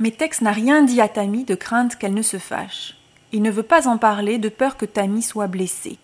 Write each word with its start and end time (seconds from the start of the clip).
Mais 0.00 0.10
Tex 0.10 0.40
n'a 0.40 0.50
rien 0.50 0.82
dit 0.82 1.02
à 1.02 1.08
Tammy 1.08 1.44
de 1.44 1.54
crainte 1.54 1.96
qu'elle 1.96 2.14
ne 2.14 2.22
se 2.22 2.38
fâche. 2.38 2.96
Il 3.32 3.42
ne 3.42 3.50
veut 3.50 3.62
pas 3.62 3.86
en 3.86 3.98
parler 3.98 4.38
de 4.38 4.48
peur 4.48 4.78
que 4.78 4.86
Tammy 4.86 5.22
soit 5.22 5.46
blessée. 5.46 5.98